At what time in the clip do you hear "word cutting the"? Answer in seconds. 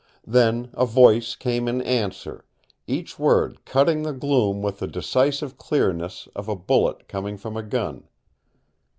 3.19-4.13